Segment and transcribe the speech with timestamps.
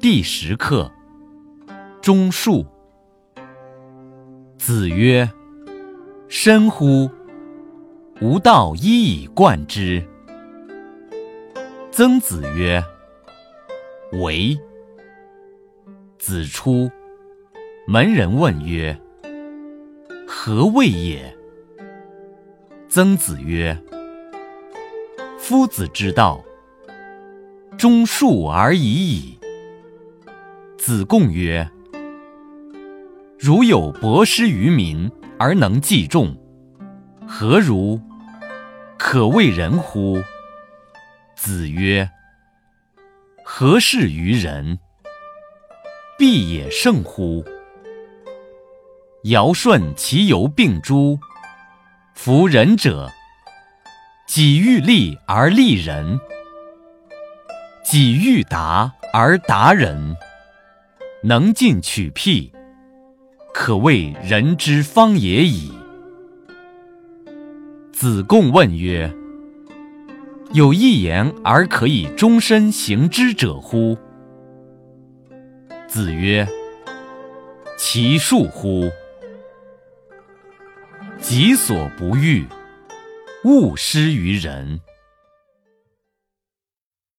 [0.00, 0.90] 第十课：
[2.00, 2.64] 中树。
[4.56, 5.30] 子曰
[6.26, 7.10] ：“深乎！
[8.22, 10.02] 吾道一以贯之。”
[11.92, 12.82] 曾子曰
[14.22, 14.58] ：“为。”
[16.18, 16.90] 子出，
[17.86, 18.98] 门人问曰
[20.26, 21.36] ：“何谓也？”
[22.88, 23.78] 曾子曰
[25.36, 26.42] ：“夫子之道，
[27.76, 29.36] 中树而已矣。”
[30.90, 31.70] 子贡曰
[33.38, 35.08] ：“如有博施于民
[35.38, 36.36] 而能济众，
[37.28, 38.02] 何如？
[38.98, 40.20] 可谓仁乎？”
[41.38, 42.10] 子曰
[43.46, 44.80] ：“何事于人？
[46.18, 47.44] 必也圣乎！
[49.22, 51.20] 尧舜其犹并诸，
[52.14, 53.08] 夫仁者，
[54.26, 56.18] 己欲立而立人，
[57.84, 60.16] 己欲达而达人。”
[61.22, 62.50] 能进取辟，
[63.52, 65.70] 可谓人之方也已。
[67.92, 69.12] 子贡问曰
[70.54, 73.98] ：“有一言而可以终身行之者乎？”
[75.86, 76.48] 子曰
[77.76, 78.90] ：“其恕乎！
[81.20, 82.46] 己所不欲，
[83.44, 84.80] 勿施于人。”